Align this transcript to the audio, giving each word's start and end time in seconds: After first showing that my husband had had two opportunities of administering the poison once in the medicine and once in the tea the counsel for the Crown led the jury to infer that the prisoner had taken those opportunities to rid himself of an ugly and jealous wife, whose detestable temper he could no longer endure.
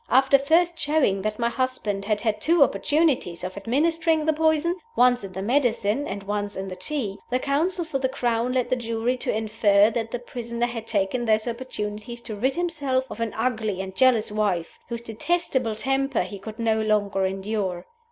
After 0.09 0.39
first 0.39 0.79
showing 0.79 1.21
that 1.21 1.37
my 1.37 1.47
husband 1.49 2.05
had 2.05 2.21
had 2.21 2.41
two 2.41 2.63
opportunities 2.63 3.43
of 3.43 3.55
administering 3.55 4.25
the 4.25 4.33
poison 4.33 4.75
once 4.97 5.23
in 5.23 5.31
the 5.31 5.43
medicine 5.43 6.07
and 6.07 6.23
once 6.23 6.55
in 6.55 6.67
the 6.69 6.75
tea 6.75 7.19
the 7.29 7.37
counsel 7.37 7.85
for 7.85 7.99
the 7.99 8.09
Crown 8.09 8.53
led 8.53 8.69
the 8.71 8.75
jury 8.75 9.15
to 9.17 9.31
infer 9.31 9.91
that 9.91 10.09
the 10.09 10.17
prisoner 10.17 10.65
had 10.65 10.87
taken 10.87 11.25
those 11.25 11.47
opportunities 11.47 12.21
to 12.23 12.35
rid 12.35 12.55
himself 12.55 13.05
of 13.11 13.19
an 13.21 13.35
ugly 13.37 13.79
and 13.79 13.95
jealous 13.95 14.31
wife, 14.31 14.79
whose 14.89 15.03
detestable 15.03 15.75
temper 15.75 16.23
he 16.23 16.39
could 16.39 16.57
no 16.57 16.81
longer 16.81 17.27
endure. 17.27 17.85